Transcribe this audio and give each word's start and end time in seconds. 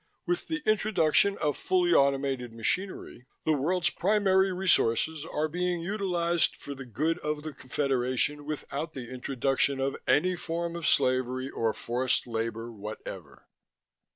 With 0.25 0.47
the 0.47 0.63
introduction 0.65 1.37
of 1.37 1.55
fully 1.55 1.93
automated 1.93 2.55
machinery, 2.55 3.27
the 3.45 3.53
world's 3.53 3.91
primary 3.91 4.51
resources 4.51 5.27
are 5.31 5.47
being 5.47 5.79
utilized 5.79 6.55
for 6.55 6.73
the 6.73 6.87
good 6.87 7.19
of 7.19 7.43
the 7.43 7.53
Confederation 7.53 8.43
without 8.43 8.93
the 8.93 9.11
introduction 9.13 9.79
of 9.79 9.95
any 10.07 10.35
form 10.35 10.75
of 10.75 10.87
slavery 10.87 11.51
or 11.51 11.71
forced 11.71 12.25
labor 12.25 12.71
whatever.... 12.71 13.47